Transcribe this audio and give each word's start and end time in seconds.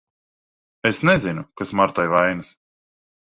Es 0.89 1.01
nezinu, 1.09 1.43
kas 1.61 1.75
Martai 1.81 2.07
vainas. 2.15 2.51